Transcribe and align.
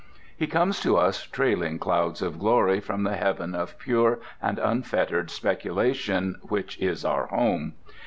He 0.35 0.47
comes 0.47 0.79
to 0.79 0.97
us 0.97 1.27
trailing 1.27 1.77
clouds 1.77 2.23
of 2.23 2.39
glory 2.39 2.79
from 2.79 3.03
the 3.03 3.15
heaven 3.15 3.53
of 3.53 3.77
pure 3.77 4.17
and 4.41 4.57
unfettered 4.57 5.29
speculation 5.29 6.37
which 6.41 6.79
is 6.79 7.05
our 7.05 7.27
home. 7.27 7.73